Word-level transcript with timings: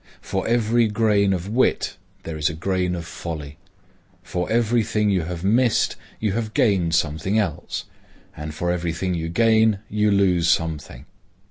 For 0.23 0.47
every 0.47 0.87
grain 0.87 1.31
of 1.31 1.47
wit 1.47 1.95
there 2.23 2.35
is 2.35 2.49
a 2.49 2.55
grain 2.55 2.95
of 2.95 3.05
folly. 3.05 3.57
For 4.23 4.51
every 4.51 4.83
thing 4.83 5.11
you 5.11 5.21
have 5.25 5.43
missed, 5.43 5.95
you 6.19 6.31
have 6.31 6.55
gained 6.55 6.95
something 6.95 7.37
else; 7.37 7.85
and 8.35 8.51
for 8.51 8.71
every 8.71 8.93
thing 8.93 9.13
you 9.13 9.29
gain, 9.29 9.77
you 9.91 10.09
lose 10.09 10.49
something. 10.49 11.05